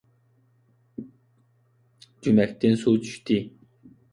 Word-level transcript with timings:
جۈمەكتىن 2.27 2.81
سۇ 2.85 2.95
چۈشتى. 3.07 3.39